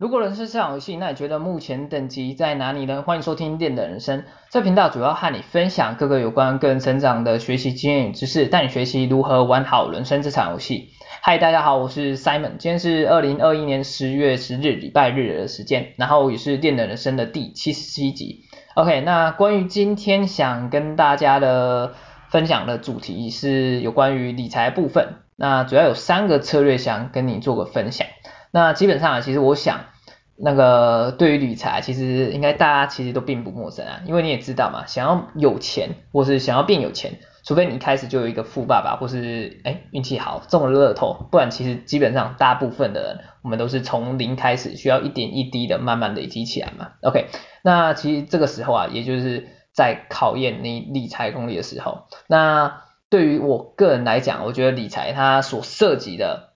[0.00, 3.02] 如果人生是场游戏，那你觉得目前等级在哪里呢？
[3.02, 10.88] 欢迎收听电的人生，这频道主要和你分享各个有关个人成长的学习经验与知识，带你学习如何玩好人生这场游戏。
[11.20, 18.44] 嗨，大家好，我是 Simon，今天是二零二一年十月十日礼拜日的时间，然后也是电的人生的第七十七集。
[18.76, 21.92] OK，那关于今天想跟大家的
[22.30, 28.06] 分享的主题是有关于理财部分，那主要有三个策略想跟你做个分享。
[28.52, 29.80] 那基本上啊，其实我想，
[30.36, 46.92] 那个对于理财，其实应该大家其实都并不陌生啊，因为你也知道嘛，想要有钱或是想要变有钱，除非你一开始就有一个富爸爸，或是哎运气好中了乐透，不然其实基本上大部分的人，我们都是从零开始，需要一点一滴的慢慢累积起来嘛。
[47.02, 47.26] OK，
[47.62, 52.06] 那其实这个时候啊，也就是在考验你理财功力的时候。
[52.26, 56.49] 那对于我个人来讲，我觉得理财它所涉及的。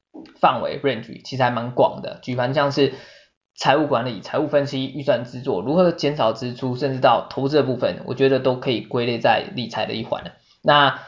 [0.45, 2.93] 范围 range 其实还蛮广的，举凡像是
[3.57, 10.33] 财务管理、财务分析、预算制作、如何减少支出，甚至到投资的部分，我觉得都可以归类在理财的一环。
[10.62, 11.01] 那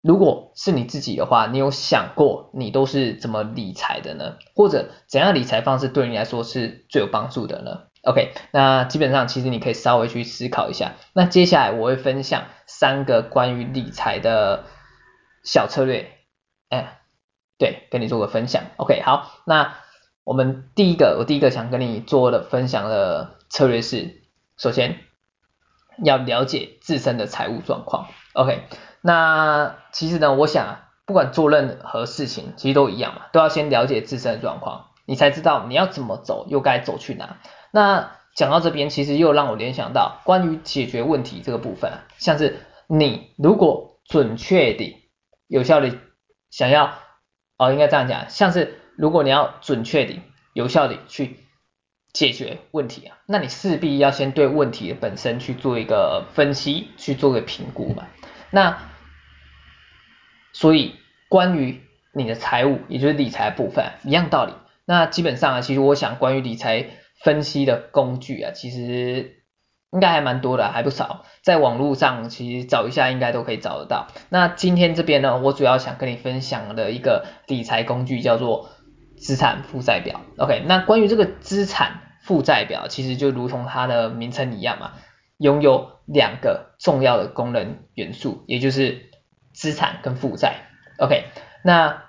[0.00, 4.36] 如果是你自己的话，你有想过你都是怎么理财的呢？
[4.54, 10.92] 或者怎样理财方式对你来说是最有帮助的呢？OK，那基本上其实你可以稍微去思考一下。
[11.14, 14.66] 那接下来我会分享三个关于理财的
[15.42, 16.12] 小策略，
[16.68, 17.01] 哎。
[17.62, 18.64] 对，跟你做个分享。
[18.76, 19.74] OK，好，那
[20.24, 24.20] 我们第一个，我第一个想跟你做的分享的策略是，
[24.56, 24.98] 首先
[26.02, 28.08] 要了解自身的财务状况。
[28.32, 28.64] OK，
[29.00, 37.38] 那其实呢，我想，不管做任何事情，其实都一样嘛，都要先了解自身的状况，你才知道你要怎么走，又该走去哪。
[37.70, 44.96] 那讲到这边，其实又让我联想到关于解决问题这个部分，像是你如果准确的、
[45.46, 45.96] 有效的
[46.50, 46.94] 想要。
[47.62, 50.20] 哦，应该这样讲，像是如果你要准确的、
[50.52, 51.36] 有效的去
[52.12, 58.08] 解决问题啊，那你势必要先对问题本身去做一个分析，去做个评估嘛。
[58.50, 58.78] 那
[60.52, 60.96] 所以
[61.28, 61.80] 关于
[62.12, 64.52] 你的财务，也就是理财部分，一样道理。
[64.84, 66.86] 那基本上啊，其实我想关于理财
[67.20, 69.41] 分析的工具啊，其实。
[69.92, 74.06] 应该还蛮多的，还不少，在网络上其实找一下应该都可以找得到。
[74.30, 78.70] 那今天这边呢，我主要想跟你分享的一个理财工具叫做
[79.18, 80.22] 资产负债表。
[80.38, 84.92] OK，那关于这个资产负债表，其实就如同它的名称一样嘛，
[85.36, 89.10] 拥有两个重要的功能元素，也就是
[89.52, 90.54] 资产跟负债。
[90.98, 91.24] OK，
[91.62, 92.02] 那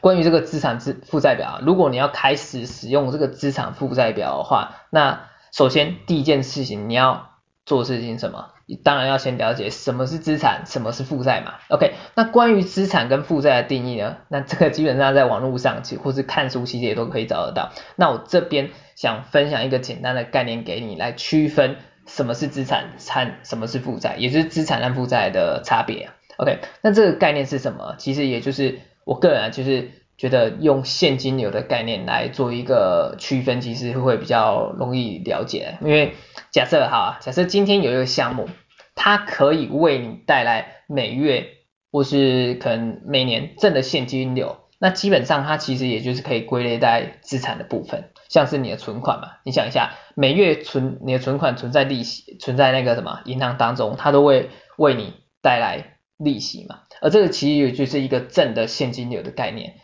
[0.00, 7.32] 关于这个资产资负债表，如果你要开始使用这个资产负债表的话，那首先，第一件事情你要
[7.66, 8.48] 做事情什么？
[8.64, 11.56] 你当然要先了解什么是资产，什么是负债嘛。
[11.68, 14.16] OK，那关于资产跟负债的定义呢？
[14.28, 17.70] 那这个基本上在网络上，或是看书其实也都可以找得到。
[17.96, 21.76] 那我这边想分享一个简单的概念给你，来区分
[22.06, 26.08] 什么是资产和什么是负债，也就是资产和负债的差别。
[26.38, 27.94] OK，那这个概念是什么？
[27.98, 30.01] 其实也就是我个人啊，就是。
[30.22, 35.78] 觉得用现金流的概念来做一个区分，其实会比较容易了解。
[35.80, 36.14] 因为
[36.52, 38.48] 假设哈，假设今天有一个项目，
[38.94, 41.48] 它可以为你带来每月
[41.90, 49.28] 或是可能每年挣的现金流，那基本上它其实也就是可以归类在资产的部分，像是你的存款嘛。
[49.44, 56.82] 你想一下，每月存你的存款存在利息，存在那个什么银行当中，它都会为你带来利息嘛。
[57.00, 59.74] 而这个其实也就是一个正的现金流的概念。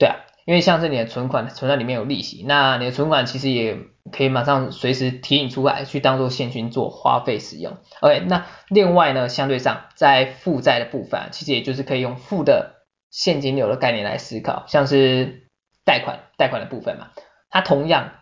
[0.00, 0.16] 对啊，
[0.46, 3.76] 因为像是你的存款存在里面有利息，那你的存款其实也
[4.10, 7.76] 可以马上随时提领出来，去当做现金做花费使用。
[8.00, 15.46] OK，那另外呢，相对上在负债的部分，其实也就是可以用负的现金流的概念来思考，像是
[15.84, 17.10] 贷款贷款的部分嘛，
[17.50, 18.14] 它同样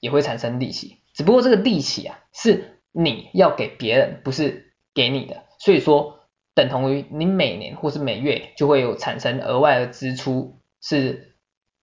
[0.00, 6.20] 也会产生利息，只不过这个利息啊是你要给别人，不是给你的，所以说
[6.54, 10.56] 等同于你每年或是每月就会有产生额外的支出。
[10.82, 11.34] 是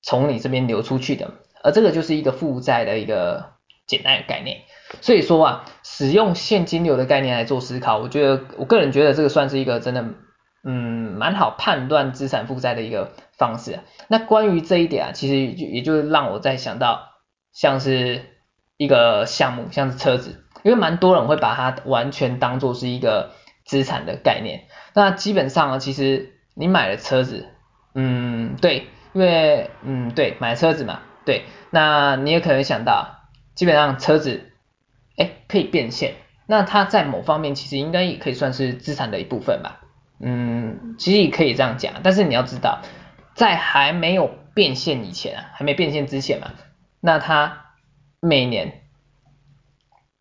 [0.02, 1.32] 从你这边流出去的，
[1.64, 3.54] 而这个就是一个负债的一个
[3.86, 4.62] 简单的概念。
[5.02, 10.06] 所以说啊，使用现金流的概念来做思考，我觉得我个人觉得这个算是一个真的，
[10.64, 13.80] 嗯，蛮好判断资产负债的一个方式。
[14.08, 17.10] 那关于这一点啊，其实就也就让我在想到，
[17.54, 18.26] 像是
[18.78, 23.34] 一个项目，像是车子，因为蛮多人会把它完全当做是一个
[23.66, 24.68] 资产的概念。
[24.94, 27.50] 那基本上呢，其实你买了车子。
[28.00, 34.52] 嗯，对，因为嗯，对，买车子嘛，对，那你也可能想到，基本上车子，
[35.18, 36.14] 哎，可以变现，
[36.46, 39.82] 那它在某方面其实应该也可以算是资产的一部分吧，
[40.20, 42.82] 嗯，其实也可以这样讲，但是你要知道，
[43.34, 46.52] 在还没有变现以前啊，还没变现之前嘛，
[47.02, 47.66] 那它
[48.20, 48.82] 每年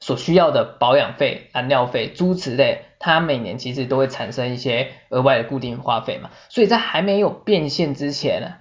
[0.00, 8.54] 所需要的保养费、燃料费、诸如此类，它每年其实都会产生一些额外的固定花费嘛，所以在还没有变现之前呢，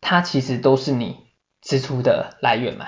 [0.00, 1.18] 它其实都是你
[1.60, 2.86] 支出的来源嘛。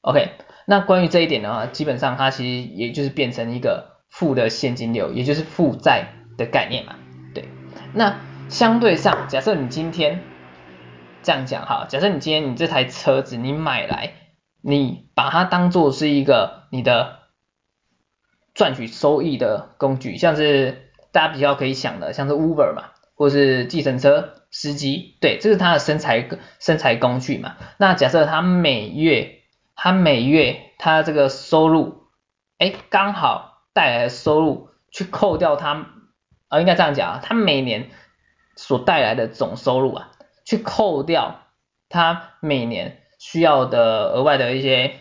[0.00, 0.32] OK，
[0.66, 6.96] 那关于这一点的话，基本上它其实也就是变成一个负的现金流，也就是负债的概念嘛。
[7.34, 7.48] 对，
[7.92, 10.22] 那相对上，假设你今天
[11.22, 14.12] 这样讲哈，假设你今天你这台车子你买来，
[14.62, 17.18] 你把它当做是一个你的
[18.54, 26.28] 赚取收益的工具，像是大家比较可以想的，像是 Uber 嘛，或是计程车司机，对，这是他的生财
[26.60, 27.56] 生财工具嘛。
[27.76, 29.40] 那假设他每月
[29.74, 32.04] 他每月他这个收入，
[32.58, 35.86] 哎，刚好带来的收入去扣掉他，
[36.46, 37.90] 啊，应该这样讲啊，他每年
[38.54, 40.12] 所带来的总收入啊，
[40.44, 41.42] 去扣掉
[41.88, 44.94] 他每年需要的额外的一些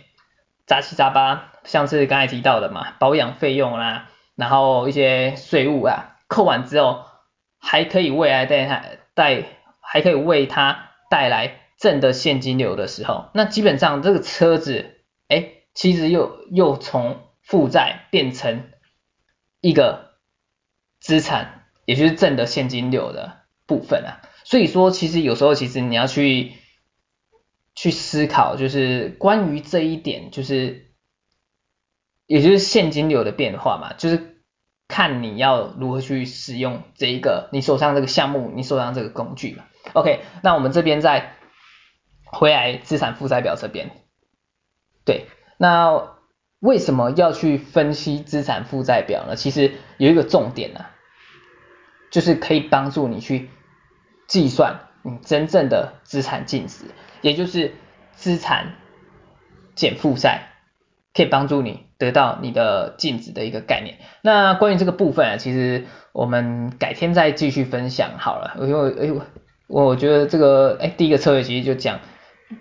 [0.65, 7.05] 杂七杂八，像是刚才提到的嘛，保养费用啦、然后一些税务啊，扣完之后
[7.67, 8.83] 还可以未来带他
[9.13, 9.43] 带，
[9.81, 11.61] 还可以为他带来。
[11.79, 14.95] 正的现金流的时候，那基本上这个车子，
[15.27, 18.63] 哎，其实又又从负债变成
[19.61, 20.15] 一个
[20.99, 24.21] 资产，也就是正的现金流的部分啊。
[24.43, 26.53] 所以说，其实有时候其实你要去
[27.75, 30.95] 去思考，就是关于这一点，就是
[32.25, 34.36] 也就是现金流的变化嘛，就是
[34.87, 39.63] 看你要如何去使用这一个你手上这个项目，你手上这个工具嘛。
[39.93, 41.33] OK，那我们这边再。
[42.29, 43.89] 回来资产负债表这边，
[45.05, 46.17] 对，那
[46.59, 49.37] 为什么要去分析资产负债表呢？
[49.37, 50.91] 其实有一个重点啊，
[52.11, 53.49] 就是可以帮助你去
[54.27, 56.87] 计算你真正的资产净值，
[57.21, 57.73] 也就是
[58.11, 58.75] 资产
[59.73, 60.49] 减负债，
[61.13, 63.95] 可以帮助你得到你的净值的一个概念。
[64.21, 69.21] 那关于这个部分啊，其实我们改天再继续分享好了，因为哎
[69.67, 71.99] 我，我觉得这个哎第一个策略其实就讲。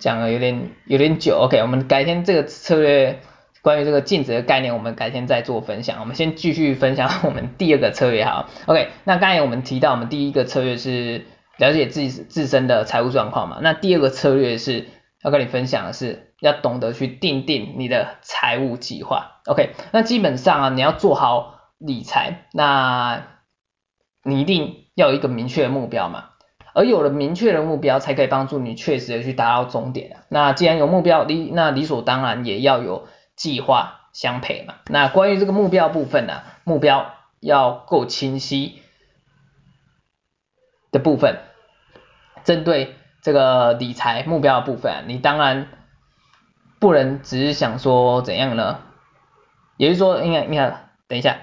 [0.01, 3.21] 讲了有点有点久，OK，我们改天这个策略
[3.63, 6.01] 关于这个净值的概念，我们改天再做分享。
[6.01, 14.87] 我们先继续分享我们第二个策略哈，OK，那刚才我们提到我们第一个策略是了解自己自身的财务状况嘛，那第二个策略是
[15.23, 23.27] 要跟你分享的是要懂得去定定你的财务计划，OK，那基本上啊你要做好理财，那
[24.23, 26.31] 你一定要有一个明确的目标嘛。
[26.75, 30.19] 而有了明确的目标，才可以帮助你确实的去达到终点。
[30.29, 34.75] 那既然有目标，理那理所当然也要有计划相陪嘛。
[34.89, 38.83] 那关于这个目标部分呢、啊，目标要够清晰
[40.93, 41.39] 的部分，
[42.45, 42.95] 针对
[43.27, 45.67] 这个理财目标的部分、你当然
[46.79, 48.79] 不能只是想说怎样呢？
[49.77, 51.39] 也就是说，应该你看，等一下，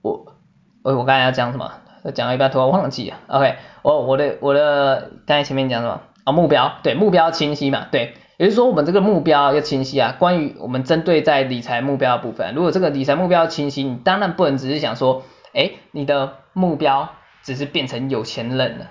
[0.00, 0.34] 我
[0.82, 1.70] 我我刚才要讲什么？
[2.14, 10.16] 讲了一半突然忘记了，OK，我我的我的刚才前面讲什么啊、目标，对，目标清晰嘛，对，也就是说我们这个目标要清晰啊。
[10.18, 17.10] 关于我们针对在理财目标的部分，如果这个理财目标清晰，你当然不能只是想说，哎，你的目标
[17.42, 18.86] 只是变成有钱人了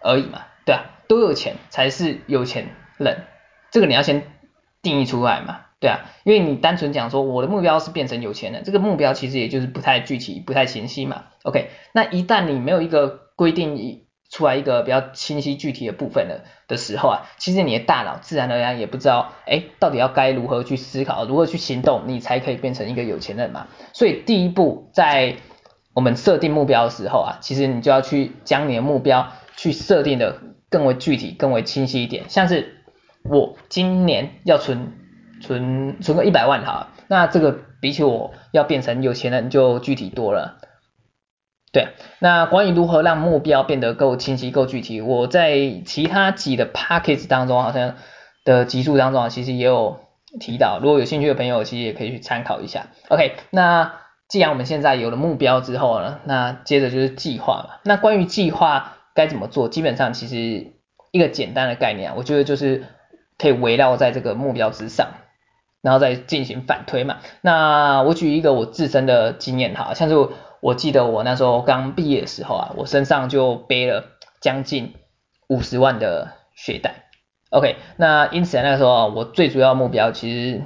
[0.00, 3.24] 而已嘛，对啊，都有钱才是有钱人，
[3.72, 4.22] 这个你要先
[4.80, 5.62] 定义出来嘛。
[5.80, 11.24] 对啊，因为你单纯讲说我的目标是变成有钱人，这个目标其实也就是不太具体、不太清晰嘛。
[11.42, 23.66] OK，那一旦你没有一个规定出来一个比较清晰具体的部分的的时候啊，其实你的大脑自然而然也不知道，哎，到底要该如何去思考、如何去行动，你才可以变成一个有钱人嘛。
[23.92, 25.34] 所以第一步在
[25.92, 30.38] 我们设定目标的时候啊，其实你就要去将你的目标去设定的
[30.70, 32.76] 更为具体、更为清晰一点，像是
[33.22, 34.94] 我今年要存。
[35.42, 40.58] 存存个一百万哈，那这个比起我要变成有钱人就具体多了。
[41.72, 47.94] 对，那关于如何让目标变得够清晰、够具体，我在其他几的 Podcast 当中好像
[48.44, 50.00] 的集数当中，其实也有
[50.38, 52.88] 提到，如果有兴趣的朋友，其实也可以去参考一下。
[53.08, 53.94] OK，那
[54.28, 57.76] 既然我们现在有了目标之后呢，那接着就是计划嘛。
[57.84, 60.72] 那关于计划该怎么做，基本上其实
[61.10, 62.84] 一个简单的概念啊，我觉得就是
[63.38, 65.08] 可以围绕在这个目标之上。
[65.82, 67.20] 然后再进行反推嘛。
[67.40, 70.28] 那我举一个我自身的经验哈，像是
[70.60, 74.04] 我，记得我那时候刚毕业的时候啊，我身上就背了
[74.42, 74.92] 将近
[75.48, 77.06] 五十万的学贷。
[77.48, 80.62] OK，那因此那个时候啊，我最主要目标其实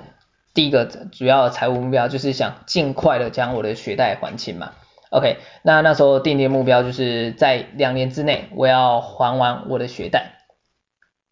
[0.52, 4.72] 第一个主要的财务目标就是想尽快的将我的学贷还清嘛。
[5.14, 10.32] OK，那那时候定的目标就是在两年之内我要还完我的学贷。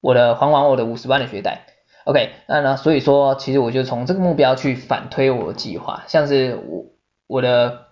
[0.01, 1.67] 我的还完我的五十万的学贷。
[2.05, 6.87] OK，那呢，所以说其实我就从这个目标去反推我的计划，像是我
[7.29, 7.87] 我的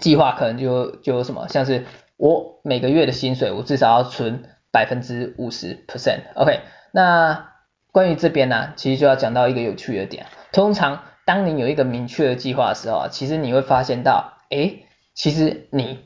[0.00, 1.84] 计划可能就就有什么，像是
[2.16, 6.20] 我每个月的薪水我至少要存百分之五十 percent。
[6.34, 6.60] OK，
[6.92, 7.52] 那
[7.92, 14.86] 关于这边呢，其实就要讲到一个有趣的点，通常当你有一个明确的计划的时候啊，其实你会发现到，诶，
[15.18, 15.98] 其实你。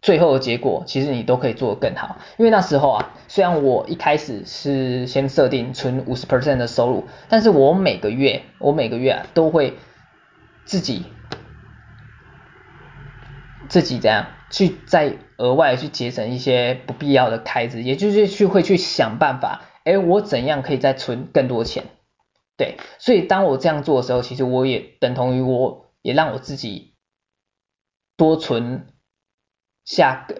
[0.00, 9.78] 最后的结果，其实你都可以做得更好，因为那时候啊，虽然我一开始是先设定存五十 percent 的收入，但是我每个月，我每个月啊都会
[10.66, 11.06] 自己
[13.70, 21.84] 自己这样去再额外去节省一些不必要的开支，也就是去会去想办法，哎，我怎样可以再存更多钱？
[22.58, 26.93] 对，所以当我这样做的时候，其实我也等同于我也让我自己
[28.16, 28.86] 多存。
[29.86, 30.34] 下个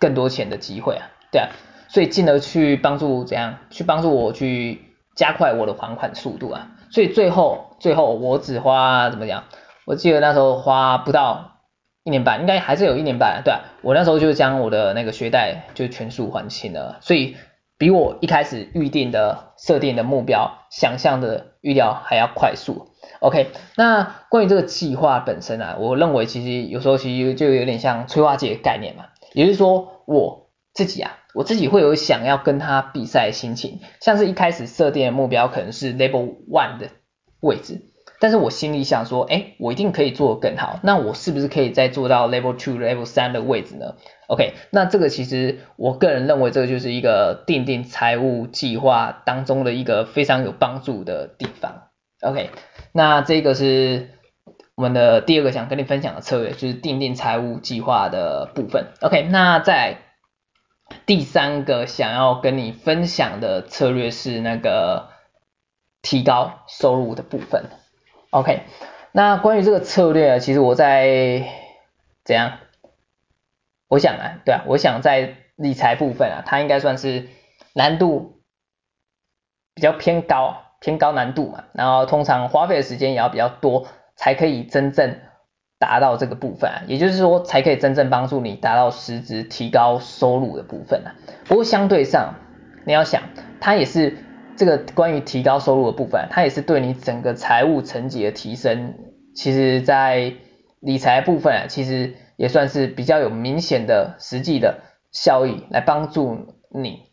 [0.00, 1.50] 更多钱的机会啊，对啊，
[1.86, 4.82] 所以进而去帮助怎样去帮助我去
[5.14, 9.44] 加快我的还款速度啊，所以最后最后我只花怎么讲？
[9.86, 11.60] 我记得那时候花不到
[12.02, 17.36] 一年半，应该还是有一年半，对，我那时候就将我的那个学贷就全数还清了，所以
[17.78, 22.90] 比我一开始预定的设定的目标想象的预料还要快速。
[23.24, 36.90] OK，那关于这个计划本身啊，我认为其实有时候其实就有点像催化剂的概念嘛，也就是说我自己啊，我自己会有想要跟他比赛的心情，像是一开始设定的目标可能是 Level One 的
[37.40, 37.80] 位置，
[38.20, 43.94] 但是我心里想说，哎，我一定可以做得更好，那我是不是可以再做到 Level Two、Level 三的位置呢
[44.26, 51.84] ？OK，那这个其实我个人认为这个就是一个订定财务计划当中的一个非常有帮助的地方。
[52.24, 52.50] OK。
[52.92, 54.10] 那这个是
[54.76, 58.92] 我们的第二个想跟你分享的策略，就是定定财务计划的部分。
[59.00, 59.98] OK，那在
[61.06, 65.08] 第三个想要跟你分享的策略是那个
[66.02, 67.64] 提高收入的部分。
[68.30, 68.62] OK，
[69.12, 71.48] 那关于这个策略，其实我在
[72.24, 72.58] 怎样？
[73.88, 77.28] 我想啊，对啊，我想在理财部分啊，它应该算是
[77.74, 78.40] 难度
[79.74, 80.63] 比较偏高。
[80.84, 83.86] 偏高难度嘛，然后通常花费的时间也要比较多，
[84.16, 85.16] 才可以真正
[85.78, 91.16] 达到这个部分啊，也就是说才可以真正帮助你达到实质提高收入的部分啊。
[91.46, 92.34] 不过相对上，
[92.84, 93.22] 你要想，
[93.62, 94.18] 它也是
[94.56, 98.92] 这个关于提高收入的部分，它也是对你整个财务层级的提升，
[99.34, 100.34] 其实在
[100.80, 107.04] 理财部分啊，其实也算是比较有明显的实际的效益，来帮助你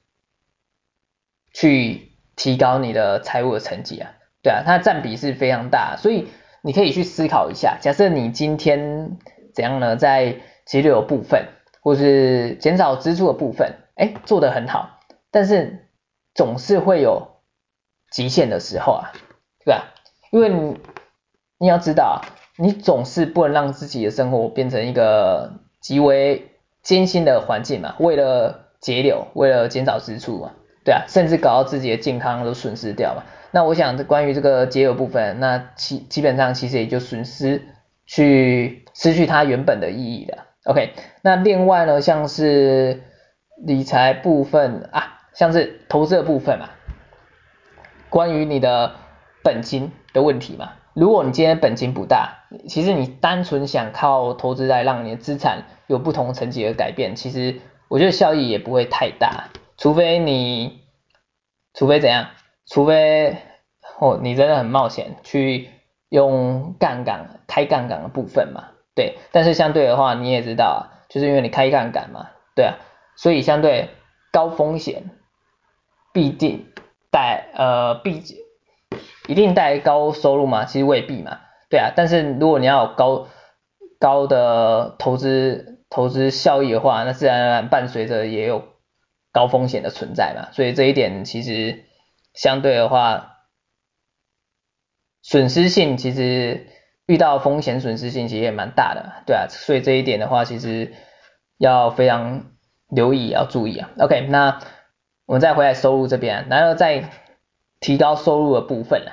[1.54, 2.11] 去。
[2.36, 4.12] 提高你的财务的成绩啊，
[4.42, 6.28] 对啊，它占比是非常大，所以
[6.62, 9.18] 你可以去思考一下，假设你今天
[9.54, 11.48] 怎样呢，在节流的部分
[11.82, 15.88] 或是减少支出的部分，哎，做得很好，但是
[16.34, 17.28] 总是会有
[18.10, 19.12] 极限的时候啊，
[19.64, 19.94] 对吧？
[20.32, 20.78] 因为你
[21.58, 22.22] 你要知道，
[22.58, 30.54] 你总是不能让自己的生活变成一个极为艰辛的环境嘛，为了节流，为了减少支出嘛。
[30.84, 33.24] 对啊，甚至搞到自己的健康都损失掉嘛。
[33.52, 37.62] 那我想，关于这个节流部分，那其基本上其实也就损失
[38.06, 40.46] 去失去它原本的意义了。
[40.64, 43.04] OK，那另外呢，像是
[43.66, 46.70] 理财部分啊，像是投资的部分嘛，
[48.10, 48.94] 关于你的
[49.44, 57.60] 本金的问题嘛，如果你今天本金不大，其实你单纯想靠投资来让你的资产有不同层级的改变，其实
[57.90, 59.50] 我觉得效益也不会太大。
[59.82, 60.80] 除非你，
[61.74, 62.28] 除非怎样？
[62.68, 63.36] 除非
[63.98, 65.72] 哦，你真的很冒险去
[66.10, 68.66] 用杠杆开杠杆的部分嘛？
[68.94, 72.78] 对，但是相对的话，你也知道啊，就是因为你开杠杆嘛，对啊，
[73.16, 73.90] 所以相对
[74.32, 75.10] 高风险
[76.14, 76.68] 必定
[77.10, 78.22] 带呃必
[79.26, 80.66] 一定带高收入嘛？
[80.66, 81.40] 其实未必嘛，
[81.72, 83.28] 对啊，但是如果你要有高
[84.00, 88.71] 高的投资投资效益的话，那自然而然伴随着也有。
[89.32, 91.86] 高风险的存在嘛，所以这一点其实
[92.34, 93.38] 相对的话，
[95.22, 96.68] 损失性其实
[97.06, 100.94] 遇到风险损失性其实也蛮大的，对啊，所以这一点的话其实
[101.58, 102.52] 要非常
[102.90, 103.90] 留意，要注意啊。
[104.00, 104.60] OK，那
[105.26, 107.10] 我们再回来收入这边，然后再
[107.80, 109.12] 提高收入的部分呢，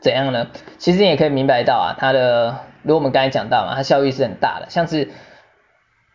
[0.00, 0.48] 怎样呢？
[0.78, 5.10] 其实你也可以明白到啊，它的，如果我们刚才讲到嘛，它效益是很大的，像是。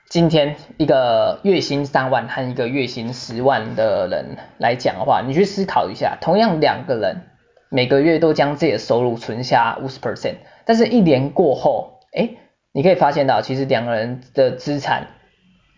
[0.10, 7.24] 今天一个月薪三万和一个月薪十万的人来讲的话，你去思考一下，同样两个人
[7.70, 12.30] 每个月都将自己的收入存下五十 percent，但是一年过后，哎，
[12.72, 15.08] 你可以发现到其实两个人的资产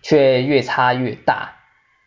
[0.04, 1.56] 却越差越大，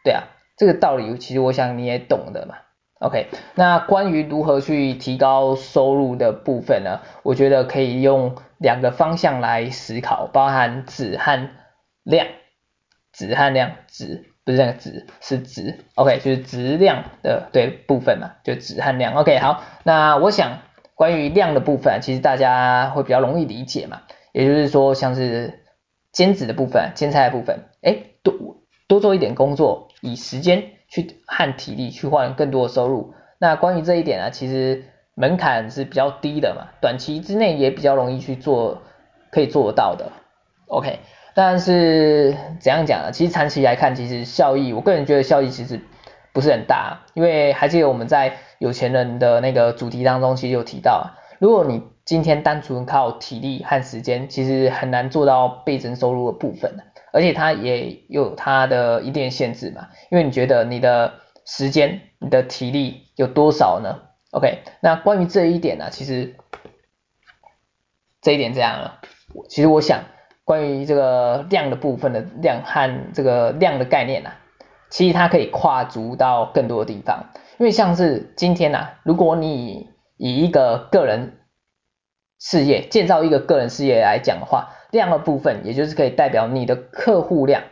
[0.04, 0.22] 对啊，
[0.56, 2.54] 这个道理其实我想你也懂的嘛。
[3.00, 3.26] OK，
[3.56, 7.00] 那关于如何去提高收入的部分呢？
[7.24, 11.48] 我觉得可以用两个方向来思考，包含子和
[12.02, 12.26] 量，
[13.12, 19.14] 质和量，质不是那个质，是质，OK，就是质量的对部分嘛，就质和量。
[19.14, 20.59] OK，好，那我想
[20.94, 25.64] 关于量的部分，其实大家会比较容易理解嘛，也就是说像是
[26.12, 28.35] 兼职的部分，兼差的部分，哎，多
[28.87, 30.64] 多做一点工作，以时间。
[30.92, 38.82] 去和体力去换更多的收入，那关于这一点呢，其实门槛是比较低的嘛，短期之内也比较容易去做，
[39.30, 40.12] 可以做到的。
[40.66, 40.99] OK，
[41.34, 43.12] 但是怎样讲呢？
[43.12, 45.80] 其实长期来看，其实效益，我个人觉得效益其实
[46.32, 56.76] 不是很大，因为还记得我们在有钱人的那个主题当中，其实有提到啊，如果你今天单纯靠体力和时间，其实很难做到倍增收入的部分。
[57.14, 61.12] 而且它也有它的一定限制嘛，因为你觉得你的
[61.44, 66.34] 时间、你的体力有多少呢？OK，那关于这一点呢、其实
[68.22, 69.00] 这一点这样了，
[69.50, 70.04] 其实我想
[70.44, 74.32] 关于这个量的部分的量和这个量的概念呐、
[74.90, 77.26] 其实它可以跨足到更多的地方，
[77.58, 81.38] 因为像是今天呐、如果你以一个个人
[82.38, 84.70] 事业建造一个个人事业来讲的话。
[84.92, 87.62] 量的部分，也就是可以代表你的客户量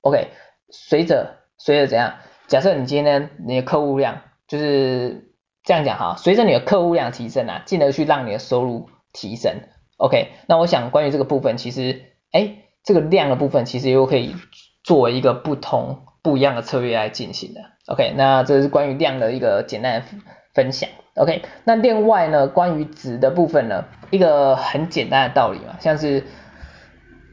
[0.00, 0.28] ，OK，
[0.70, 2.14] 随着随着怎样？
[2.46, 5.30] 假设你今天你的客户量就是
[5.62, 9.56] 这样讲哈，随着你的客户量提升啊，进而去让你的收入提升
[9.98, 12.00] ，OK，那我想关于这个部分，其实
[12.32, 14.34] 哎，这个量的部分其实又可以
[14.82, 20.06] 作为一个不同不一样的策略来进行的，OK，那这是关于量的一个简单的
[20.54, 26.24] 分享，OK，那另外呢，关于值的部分呢，一个很简单的道理嘛，像是。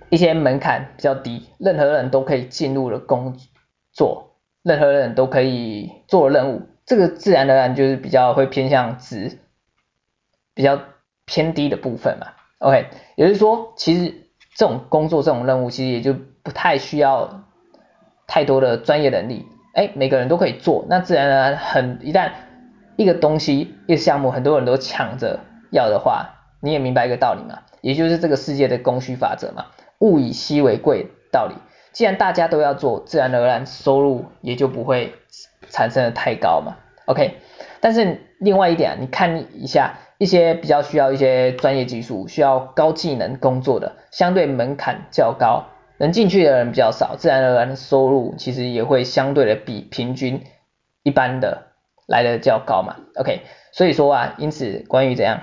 [0.10, 3.38] 一些门槛比较低，任何人都可以进入的工
[3.92, 9.38] 作，任何人都可以做任务，这个自然而然就是比较会偏向值
[10.54, 10.80] 比较
[11.26, 12.28] 偏低的部分嘛。
[12.60, 12.86] OK，
[13.18, 14.27] 也就是说，其实
[14.58, 17.44] 这种工作这种任务其实也就不太需要
[18.26, 22.32] 太多的专业能力，哎，每个人都可以做，那自然而然很一旦
[22.96, 25.40] 一个东西一个项目很多人都抢着
[25.72, 29.68] 要的话，你也明白一个道理嘛，也就是这个世界的供需法则嘛。
[30.00, 31.54] 物以稀为贵道理，
[31.92, 35.14] 既然大家都要做，自然而然收入也就不会
[35.70, 36.78] 产生的太高嘛。
[37.08, 37.38] OK，
[37.82, 45.66] 但是另外一点啊，你看一下一些比较需要一些专业技术、需要高技能工作的，相对门槛较高，
[45.98, 50.44] 能进去的人比较少，自然而然收入其实也会相对的比平均
[51.04, 51.68] 一般的
[52.08, 52.96] 来的较高嘛。
[53.16, 53.42] OK，
[53.72, 55.42] 所以说啊，因此关于怎样，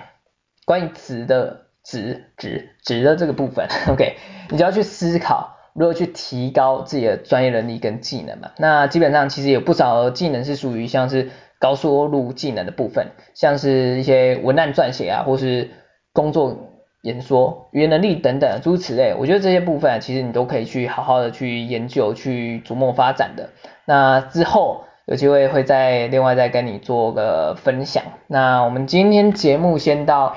[0.65, 1.65] 关于值的。
[1.87, 4.17] 值值值的这个部分， OK，
[4.49, 8.53] 你就要去思考如何去提高自己的专业能力跟技能嘛。
[8.57, 15.71] 那基本上其实有不少技能是属于像是高收入技能的部分，像是一些文案撰写啊，或是
[16.13, 16.71] 工作
[17.03, 19.15] 演说、语言能力等等诸如此类。
[19.19, 23.51] 我觉得这些部分其实你都可以去好好的去研究、去琢磨发展的。
[23.85, 28.05] 那之后有机会会再另外再跟你做个分享。
[28.27, 30.37] 那我们今天节目先到。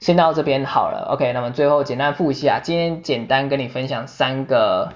[0.00, 4.94] 先到这边好了，OK，那么最后简单复习啊，今天简单跟你分享三个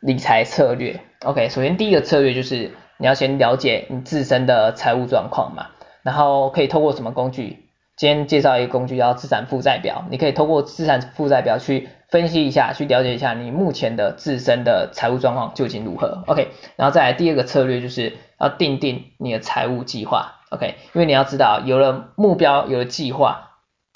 [0.00, 5.68] 理财策略，OK，首先第一个策略就是你要先了解你自身的财务状况嘛，
[6.02, 7.64] 然后可以透过什么工具？
[7.96, 23.44] 今天介绍一个工具叫资产负债表，你可以透过资产负债表去分析一下，去了解一下你目前的自身的财务状况究竟如何，OK，然后再来第二个策略就是要定定你的财务计划，OK，因为你要知道有了目标，有了计划。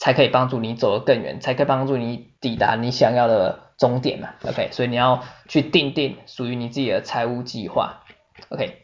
[0.02, 8.02] 才可以帮助你走得更远，才可以帮助你抵达你想要的终点嘛，OK，所以你要去定定属于你自己的财务计划
[8.48, 8.78] ，OK，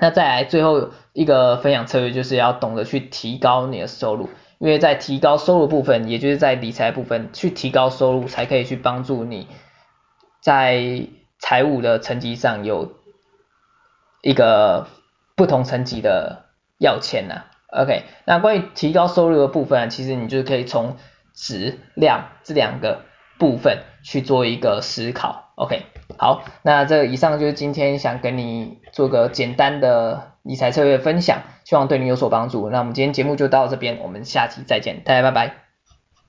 [0.00, 9.48] 那再来最后一个分享策略就是要懂得去提高你的收入，因为在提高收入部分，也就是在理财部分去提高收入，才可以去帮助你
[10.40, 11.06] 在
[11.38, 12.92] 财务的层级上有
[14.22, 14.86] 一个
[15.36, 16.46] 不同层级的
[16.78, 20.96] 要钱呐、OK，那关于提高收入的部分，其实你就可以从
[21.34, 23.02] 质量这两个
[23.38, 25.52] 部分去做一个思考。
[25.56, 25.86] OK，
[26.18, 32.68] 好，那这以上就是今天想跟你做个简单的理财策略分享，希望对你有所帮助。
[32.70, 35.67] 那我们今天节目就到这边，我们下期再见，大家拜拜。